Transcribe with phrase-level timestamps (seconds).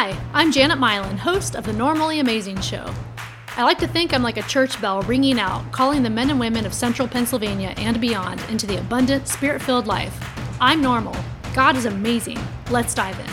[0.00, 2.88] Hi, I'm Janet Mylin, host of the Normally Amazing Show.
[3.56, 6.38] I like to think I'm like a church bell ringing out, calling the men and
[6.38, 10.16] women of central Pennsylvania and beyond into the abundant, spirit filled life.
[10.60, 11.16] I'm normal.
[11.52, 12.38] God is amazing.
[12.70, 13.26] Let's dive in.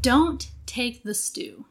[0.00, 1.66] Don't take the stew.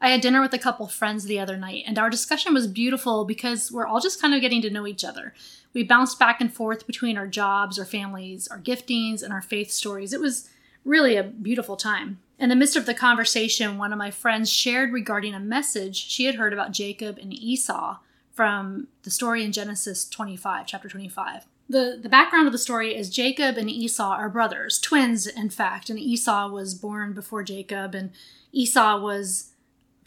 [0.00, 3.24] I had dinner with a couple friends the other night, and our discussion was beautiful
[3.24, 5.34] because we're all just kind of getting to know each other.
[5.72, 9.70] We bounced back and forth between our jobs, our families, our giftings, and our faith
[9.70, 10.12] stories.
[10.12, 10.48] It was
[10.84, 12.20] really a beautiful time.
[12.38, 16.26] In the midst of the conversation, one of my friends shared regarding a message she
[16.26, 17.98] had heard about Jacob and Esau
[18.32, 21.46] from the story in Genesis 25, chapter 25.
[21.68, 25.90] The, the background of the story is Jacob and Esau are brothers, twins, in fact,
[25.90, 28.12] and Esau was born before Jacob, and
[28.52, 29.50] Esau was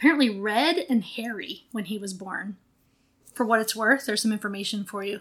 [0.01, 2.57] apparently red and hairy when he was born.
[3.35, 5.19] For what it's worth, there's some information for you.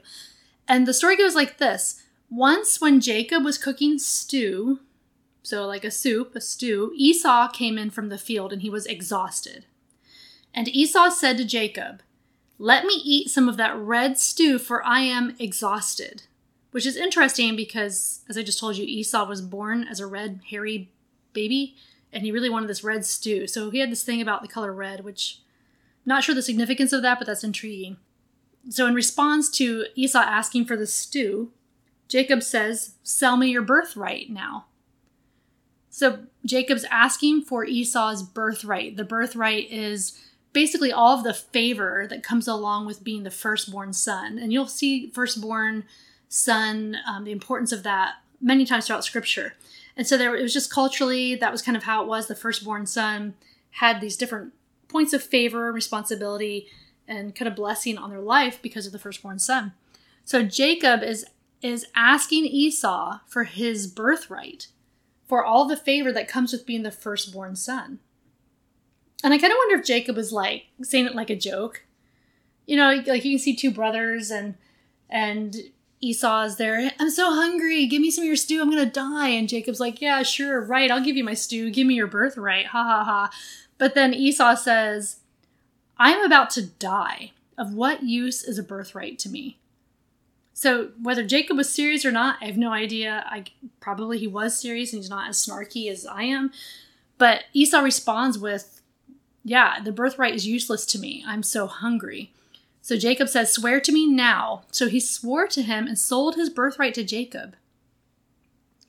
[0.66, 4.80] And the story goes like this Once, when Jacob was cooking stew,
[5.42, 8.86] so like a soup, a stew, Esau came in from the field and he was
[8.86, 9.66] exhausted.
[10.54, 12.00] And Esau said to Jacob,
[12.58, 16.22] Let me eat some of that red stew, for I am exhausted.
[16.70, 20.40] Which is interesting because, as I just told you, Esau was born as a red,
[20.48, 20.90] hairy
[21.34, 21.76] baby
[22.12, 23.46] and he really wanted this red stew.
[23.46, 25.40] So he had this thing about the color red, which
[26.04, 27.96] I'm not sure the significance of that, but that's intriguing.
[28.68, 31.52] So in response to Esau asking for the stew,
[32.08, 34.66] Jacob says, "Sell me your birthright now."
[35.88, 38.96] So Jacob's asking for Esau's birthright.
[38.96, 40.18] The birthright is
[40.52, 44.38] basically all of the favor that comes along with being the firstborn son.
[44.38, 45.84] And you'll see firstborn
[46.28, 49.54] son, um, the importance of that many times throughout scripture.
[49.96, 52.26] And so there it was just culturally that was kind of how it was.
[52.26, 53.34] The firstborn son
[53.72, 54.52] had these different
[54.88, 56.66] points of favor, responsibility,
[57.06, 59.72] and kind of blessing on their life because of the firstborn son.
[60.24, 61.26] So Jacob is
[61.62, 64.68] is asking Esau for his birthright,
[65.26, 67.98] for all the favor that comes with being the firstborn son.
[69.22, 71.84] And I kind of wonder if Jacob was like saying it like a joke.
[72.66, 74.54] You know, like you can see two brothers and
[75.08, 75.56] and
[76.00, 76.90] Esau's there.
[76.98, 77.86] I'm so hungry.
[77.86, 78.62] Give me some of your stew.
[78.62, 79.28] I'm going to die.
[79.28, 80.60] And Jacob's like, Yeah, sure.
[80.60, 80.90] Right.
[80.90, 81.70] I'll give you my stew.
[81.70, 82.66] Give me your birthright.
[82.66, 83.30] Ha ha ha.
[83.78, 85.16] But then Esau says,
[85.98, 87.32] I'm about to die.
[87.58, 89.58] Of what use is a birthright to me?
[90.54, 93.24] So whether Jacob was serious or not, I have no idea.
[93.26, 93.44] I
[93.80, 96.52] probably he was serious and he's not as snarky as I am.
[97.18, 98.80] But Esau responds with,
[99.44, 101.22] "Yeah, the birthright is useless to me.
[101.26, 102.32] I'm so hungry."
[102.82, 104.62] So Jacob says, Swear to me now.
[104.70, 107.56] So he swore to him and sold his birthright to Jacob.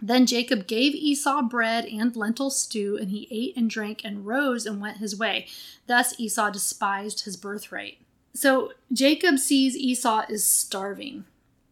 [0.01, 4.65] Then Jacob gave Esau bread and lentil stew, and he ate and drank and rose
[4.65, 5.47] and went his way.
[5.85, 7.99] Thus Esau despised his birthright.
[8.33, 11.25] So Jacob sees Esau is starving.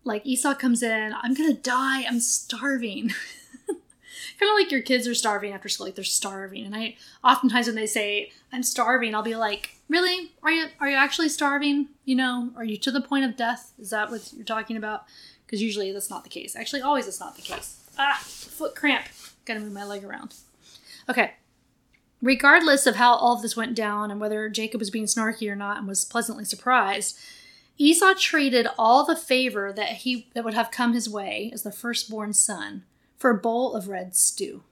[0.03, 3.13] Like Esau comes in, I'm gonna die, I'm starving.
[4.39, 6.65] kind of like your kids are starving after school, like they're starving.
[6.65, 10.31] And I oftentimes when they say I'm starving, I'll be like, really?
[10.41, 11.89] Are you are you actually starving?
[12.05, 13.73] You know, are you to the point of death?
[13.77, 15.03] Is that what you're talking about?
[15.45, 16.55] Because usually that's not the case.
[16.55, 17.83] Actually, always it's not the case.
[17.97, 19.05] Ah, foot cramp.
[19.45, 20.35] Gotta move my leg around.
[21.09, 21.33] Okay.
[22.21, 25.55] Regardless of how all of this went down and whether Jacob was being snarky or
[25.55, 27.17] not and was pleasantly surprised,
[27.77, 31.71] Esau traded all the favor that he that would have come his way as the
[31.71, 32.83] firstborn son
[33.19, 34.63] for a bowl of red stew.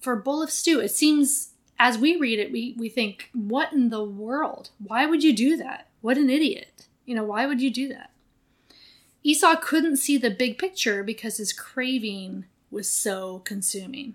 [0.00, 3.72] For a bowl of stew, it seems as we read it, we, we think, what
[3.72, 4.68] in the world?
[4.78, 5.88] Why would you do that?
[6.02, 6.86] What an idiot.
[7.06, 8.10] You know, why would you do that?
[9.22, 14.14] Esau couldn't see the big picture because his craving was so consuming.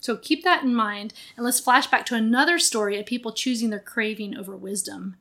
[0.00, 3.70] So keep that in mind, and let's flash back to another story of people choosing
[3.70, 5.16] their craving over wisdom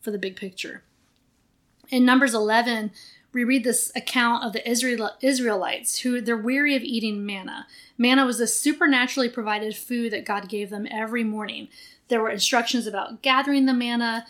[0.00, 0.82] for the big picture.
[1.88, 2.92] In Numbers 11,
[3.36, 7.66] we read this account of the Israel, Israelites who they're weary of eating manna.
[7.98, 11.68] Manna was a supernaturally provided food that God gave them every morning.
[12.08, 14.24] There were instructions about gathering the manna.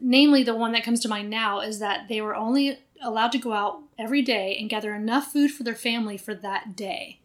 [0.00, 3.38] Namely, the one that comes to mind now is that they were only allowed to
[3.38, 7.18] go out every day and gather enough food for their family for that day.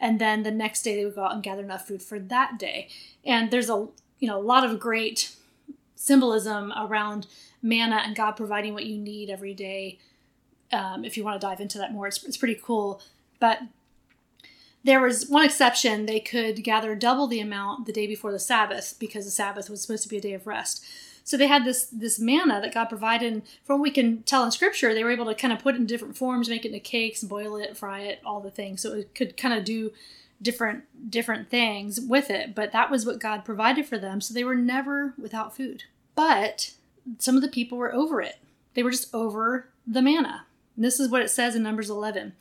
[0.00, 2.58] And then the next day they would go out and gather enough food for that
[2.58, 2.88] day.
[3.22, 3.86] And there's a
[4.18, 5.36] you know a lot of great
[5.94, 7.26] symbolism around
[7.60, 9.98] manna and God providing what you need every day
[10.72, 12.06] um, if you want to dive into that more.
[12.06, 13.00] It's, it's pretty cool.
[13.38, 13.60] But
[14.84, 18.96] there was one exception they could gather double the amount the day before the Sabbath
[18.98, 20.84] because the Sabbath was supposed to be a day of rest.
[21.22, 23.32] So they had this this manna that God provided.
[23.32, 25.74] And from what we can tell in Scripture, they were able to kind of put
[25.74, 28.80] it in different forms, make it into cakes, boil it, fry it, all the things.
[28.82, 29.92] So it could kind of do
[30.42, 32.54] different different things with it.
[32.54, 34.20] But that was what God provided for them.
[34.20, 35.84] So they were never without food.
[36.14, 36.72] But
[37.18, 38.38] some of the people were over it.
[38.74, 40.46] They were just over the manna.
[40.80, 42.32] This is what it says in Numbers 11.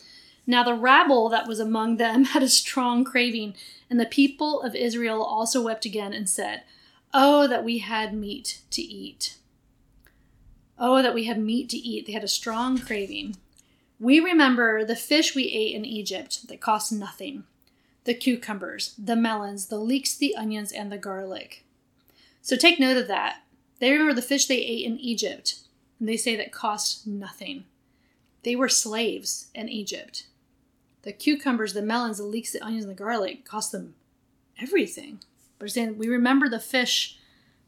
[0.47, 3.55] Now the rabble that was among them had a strong craving,
[3.89, 6.63] and the people of Israel also wept again and said,
[7.13, 9.35] Oh, that we had meat to eat.
[10.77, 12.05] Oh, that we had meat to eat.
[12.05, 13.35] They had a strong craving.
[13.99, 17.43] We remember the fish we ate in Egypt that cost nothing
[18.05, 21.65] the cucumbers, the melons, the leeks, the onions, and the garlic.
[22.41, 23.43] So take note of that.
[23.79, 25.59] They remember the fish they ate in Egypt,
[25.99, 27.65] and they say that cost nothing.
[28.43, 30.27] They were slaves in Egypt.
[31.03, 33.95] The cucumbers, the melons, the leeks, the onions, and the garlic cost them
[34.61, 35.19] everything.
[35.57, 37.17] But saying we remember the fish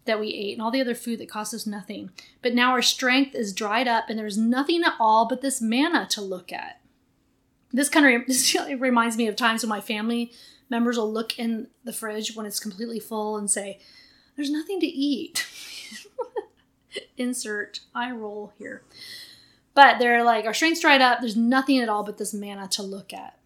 [0.05, 2.11] that we ate and all the other food that cost us nothing.
[2.41, 6.07] But now our strength is dried up and there's nothing at all but this manna
[6.11, 6.81] to look at.
[7.71, 10.31] This kind of this reminds me of times when my family
[10.69, 13.79] members will look in the fridge when it's completely full and say,
[14.35, 15.47] There's nothing to eat.
[17.17, 18.83] Insert eye roll here.
[19.73, 21.19] But they're like, Our strength's dried up.
[21.19, 23.37] There's nothing at all but this manna to look at.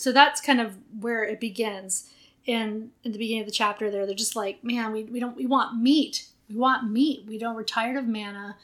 [0.00, 2.08] So that's kind of where it begins.
[2.46, 5.36] In in the beginning of the chapter there they're just like man we, we don't
[5.36, 6.26] we want meat.
[6.48, 7.24] We want meat.
[7.26, 8.56] We don't we're tired of manna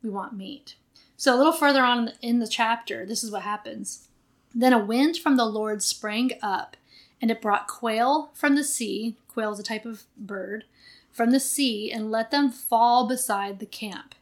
[0.00, 0.76] we want meat.
[1.16, 4.06] So a little further on in the, in the chapter this is what happens.
[4.54, 6.76] Then a wind from the lord sprang up
[7.20, 9.16] and it brought quail from the sea.
[9.26, 10.64] Quail is a type of bird.
[11.10, 14.14] From the sea and let them fall beside the camp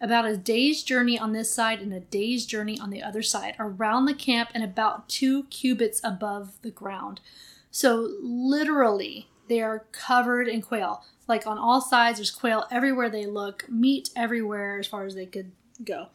[0.00, 3.54] about a day's journey on this side and a day's journey on the other side
[3.58, 7.20] around the camp and about two cubits above the ground
[7.70, 11.04] so literally, they are covered in quail.
[11.26, 15.26] Like on all sides, there's quail everywhere they look, meat everywhere as far as they
[15.26, 15.52] could
[15.84, 16.08] go.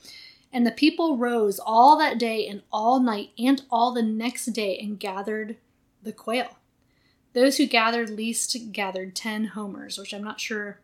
[0.51, 4.77] And the people rose all that day and all night and all the next day
[4.77, 5.57] and gathered
[6.01, 6.57] the quail.
[7.33, 10.79] Those who gathered least gathered 10 homers, which I'm not sure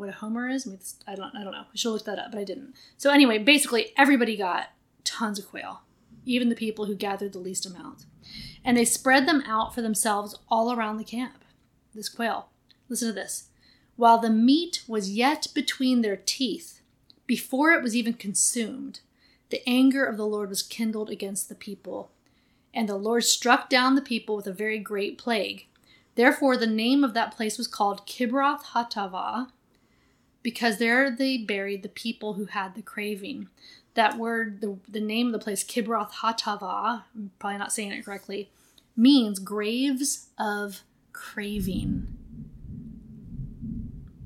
[0.00, 0.66] what a homer is.
[1.06, 1.66] I, I don't I don't know.
[1.72, 2.74] I should look that up, but I didn't.
[2.96, 4.70] So anyway, basically everybody got
[5.04, 5.82] tons of quail,
[6.24, 8.06] even the people who gathered the least amount
[8.64, 11.44] and they spread them out for themselves all around the camp.
[11.94, 12.48] This quail.
[12.88, 13.48] Listen to this.
[13.96, 16.80] While the meat was yet between their teeth,
[17.26, 19.00] before it was even consumed,
[19.50, 22.10] the anger of the Lord was kindled against the people.
[22.72, 25.66] And the Lord struck down the people with a very great plague.
[26.14, 29.48] Therefore, the name of that place was called Kibroth Hattaavah,
[30.42, 33.48] because there they buried the people who had the craving
[33.94, 38.04] that word, the, the name of the place, Kibroth Hattaavah, I'm probably not saying it
[38.04, 38.50] correctly,
[38.96, 40.82] means graves of
[41.12, 42.06] craving.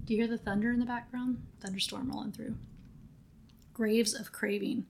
[0.04, 1.42] Do you hear the thunder in the background?
[1.60, 2.56] Thunderstorm rolling through.
[3.72, 4.86] Graves of craving.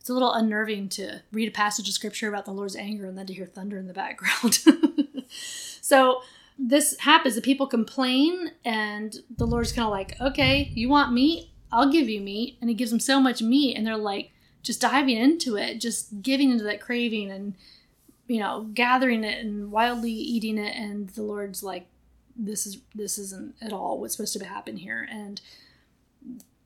[0.00, 3.18] It's a little unnerving to read a passage of scripture about the Lord's anger and
[3.18, 4.60] then to hear thunder in the background.
[5.82, 6.22] so
[6.58, 7.34] this happens.
[7.34, 11.50] The people complain, and the Lord's kind of like, okay, you want meat?
[11.70, 12.58] I'll give you meat.
[12.60, 14.32] And he gives them so much meat, and they're like
[14.62, 17.54] just diving into it, just giving into that craving and,
[18.26, 20.74] you know, gathering it and wildly eating it.
[20.74, 21.86] And the Lord's like,
[22.38, 25.40] this is this isn't at all what's supposed to happen here and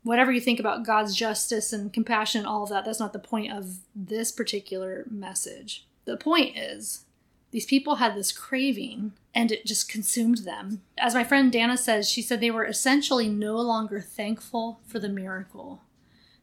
[0.03, 3.19] whatever you think about god's justice and compassion and all of that that's not the
[3.19, 7.05] point of this particular message the point is
[7.53, 10.83] these people had this craving and it just consumed them.
[10.99, 15.09] As my friend Dana says, she said they were essentially no longer thankful for the
[15.09, 15.83] miracle.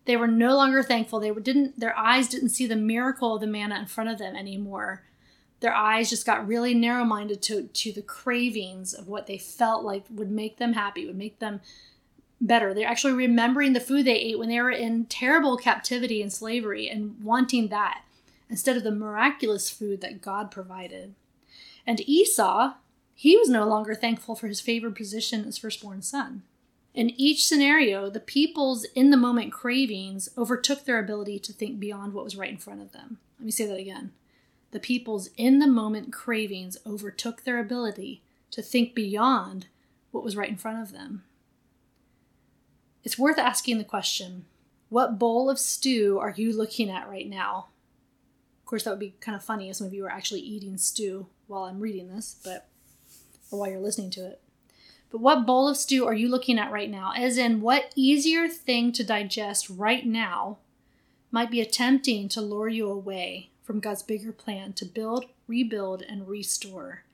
[0.06, 1.20] They were no longer thankful.
[1.20, 4.36] They didn't their eyes didn't see the miracle of the manna in front of them
[4.36, 5.04] anymore.
[5.60, 10.06] Their eyes just got really narrow-minded to to the cravings of what they felt like
[10.10, 11.62] would make them happy, would make them
[12.40, 12.74] better.
[12.74, 16.88] They're actually remembering the food they ate when they were in terrible captivity and slavery
[16.88, 18.04] and wanting that
[18.50, 21.14] instead of the miraculous food that God provided.
[21.86, 22.74] And Esau,
[23.14, 26.44] he was no longer thankful for his favored position as firstborn son.
[26.94, 32.14] In each scenario, the people's in the moment cravings overtook their ability to think beyond
[32.14, 33.20] what was right in front of them.
[33.40, 34.12] Let me say that again.
[34.72, 39.68] The people's in the moment cravings overtook their ability to think beyond
[40.12, 41.24] what was right in front of them.
[43.04, 44.46] It's worth asking the question
[44.90, 47.68] what bowl of stew are you looking at right now?
[48.70, 51.28] Course, that would be kind of funny if some of you are actually eating stew
[51.48, 52.68] while I'm reading this, but
[53.52, 54.42] or while you're listening to it.
[55.12, 57.14] But what bowl of stew are you looking at right now?
[57.18, 60.60] As in, what easier thing to digest right now
[61.32, 66.28] might be attempting to lure you away from God's bigger plan to build, rebuild, and
[66.28, 67.06] restore?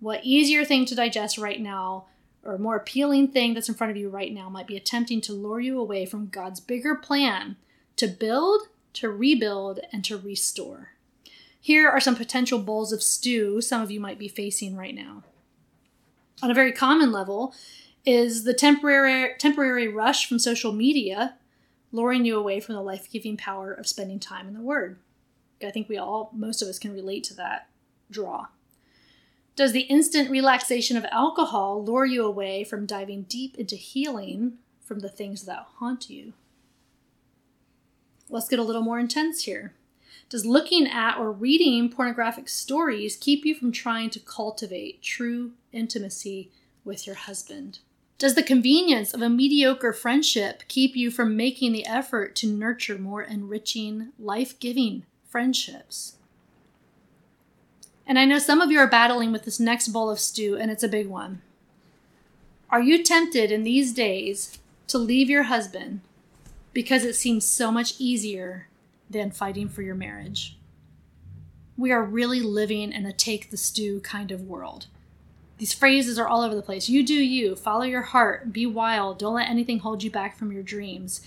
[0.00, 2.06] What easier thing to digest right now,
[2.42, 5.34] or more appealing thing that's in front of you right now, might be attempting to
[5.34, 7.56] lure you away from God's bigger plan
[7.96, 8.62] to build,
[8.94, 10.90] to rebuild, and to restore.
[11.60, 15.22] Here are some potential bowls of stew some of you might be facing right now.
[16.42, 17.54] On a very common level,
[18.04, 21.36] is the temporary temporary rush from social media
[21.92, 24.98] luring you away from the life-giving power of spending time in the word.
[25.62, 27.68] I think we all, most of us can relate to that
[28.10, 28.46] draw.
[29.54, 35.00] Does the instant relaxation of alcohol lure you away from diving deep into healing from
[35.00, 36.32] the things that haunt you?
[38.32, 39.74] Let's get a little more intense here.
[40.30, 46.50] Does looking at or reading pornographic stories keep you from trying to cultivate true intimacy
[46.82, 47.80] with your husband?
[48.16, 52.96] Does the convenience of a mediocre friendship keep you from making the effort to nurture
[52.96, 56.16] more enriching, life giving friendships?
[58.06, 60.70] And I know some of you are battling with this next bowl of stew, and
[60.70, 61.42] it's a big one.
[62.70, 66.00] Are you tempted in these days to leave your husband
[66.72, 68.68] because it seems so much easier
[69.08, 70.56] than fighting for your marriage?
[71.76, 74.86] We are really living in a take the stew kind of world.
[75.58, 76.88] These phrases are all over the place.
[76.88, 80.52] You do you, follow your heart, be wild, don't let anything hold you back from
[80.52, 81.20] your dreams.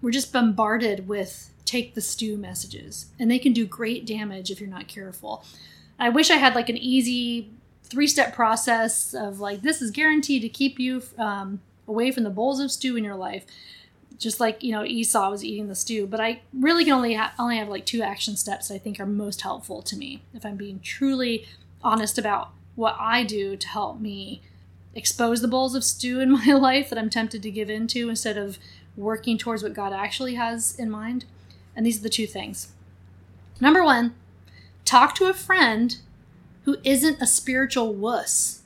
[0.00, 4.60] We're just bombarded with take the stew messages, and they can do great damage if
[4.60, 5.44] you're not careful.
[5.98, 7.50] I wish I had like an easy
[7.84, 12.30] three step process of like this is guaranteed to keep you um, away from the
[12.30, 13.44] bowls of stew in your life
[14.22, 17.32] just like you know esau was eating the stew but i really can only ha-
[17.38, 20.44] only have like two action steps that i think are most helpful to me if
[20.44, 21.46] i'm being truly
[21.82, 24.40] honest about what i do to help me
[24.94, 28.36] expose the bowls of stew in my life that i'm tempted to give into instead
[28.36, 28.58] of
[28.96, 31.24] working towards what god actually has in mind
[31.74, 32.72] and these are the two things
[33.60, 34.14] number one
[34.84, 35.96] talk to a friend
[36.64, 38.62] who isn't a spiritual wuss.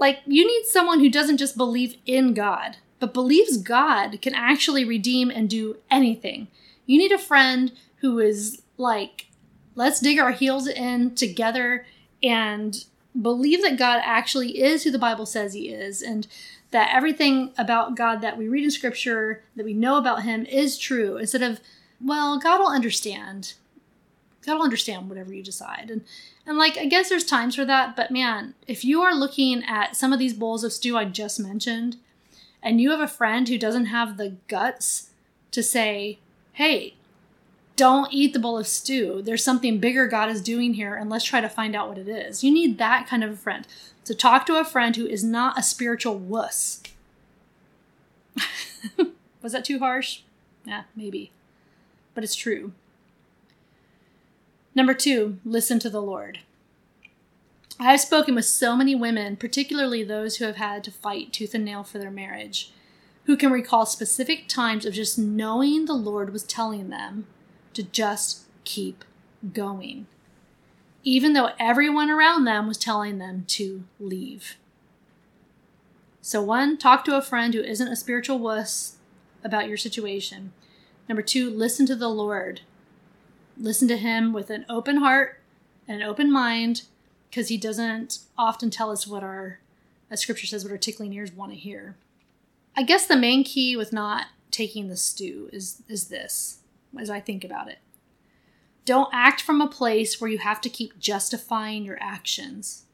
[0.00, 4.82] Like, you need someone who doesn't just believe in God, but believes God can actually
[4.82, 6.48] redeem and do anything.
[6.86, 9.26] You need a friend who is like,
[9.74, 11.84] let's dig our heels in together
[12.22, 12.82] and
[13.20, 16.26] believe that God actually is who the Bible says he is and
[16.70, 20.78] that everything about God that we read in scripture, that we know about him is
[20.78, 21.60] true instead of
[22.02, 23.52] well, God will understand.
[24.46, 25.90] God will understand whatever you decide.
[25.90, 26.02] And
[26.50, 29.94] and like I guess there's times for that, but man, if you are looking at
[29.94, 31.96] some of these bowls of stew I just mentioned,
[32.60, 35.10] and you have a friend who doesn't have the guts
[35.52, 36.18] to say,
[36.54, 36.94] "Hey,
[37.76, 39.22] don't eat the bowl of stew.
[39.22, 42.08] There's something bigger God is doing here, and let's try to find out what it
[42.08, 43.64] is." You need that kind of a friend.
[44.06, 46.82] To talk to a friend who is not a spiritual wuss.
[49.40, 50.22] Was that too harsh?
[50.64, 51.30] Yeah, maybe
[52.14, 52.72] but it's true.
[54.74, 56.40] Number two, listen to the Lord.
[57.78, 61.54] I have spoken with so many women, particularly those who have had to fight tooth
[61.54, 62.72] and nail for their marriage,
[63.24, 67.26] who can recall specific times of just knowing the Lord was telling them
[67.72, 69.04] to just keep
[69.54, 70.06] going,
[71.02, 74.56] even though everyone around them was telling them to leave.
[76.20, 78.96] So, one, talk to a friend who isn't a spiritual wuss
[79.42, 80.52] about your situation.
[81.08, 82.60] Number two, listen to the Lord.
[83.56, 85.40] Listen to Him with an open heart
[85.86, 86.82] and an open mind
[87.28, 89.60] because He doesn't often tell us what our,
[90.10, 91.96] as Scripture says, what our tickling ears want to hear.
[92.76, 96.60] I guess the main key with not taking the stew is, is this,
[96.98, 97.78] as I think about it.
[98.84, 102.84] Don't act from a place where you have to keep justifying your actions.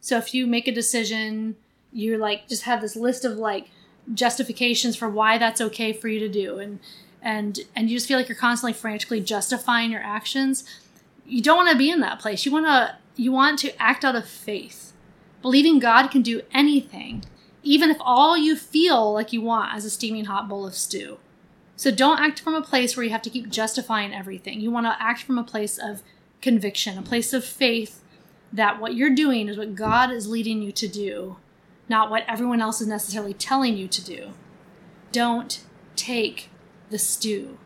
[0.00, 1.56] So if you make a decision,
[1.92, 3.70] you're like just have this list of like
[4.14, 6.80] justifications for why that's okay for you to do and
[7.22, 10.64] and and you just feel like you're constantly frantically justifying your actions
[11.24, 12.44] you don't want to be in that place.
[12.44, 14.92] You want to you want to act out of faith.
[15.40, 17.24] Believing god can do anything
[17.64, 21.18] even if all you feel like you want is a steaming hot bowl of stew.
[21.76, 24.60] So don't act from a place where you have to keep justifying everything.
[24.60, 26.02] You want to act from a place of
[26.40, 28.02] conviction a place of faith
[28.52, 31.36] that what you're doing is what god is leading you to do
[31.88, 34.32] not what everyone else is necessarily telling you to do.
[35.12, 35.62] Don't
[35.94, 36.48] take
[36.92, 37.56] the stew.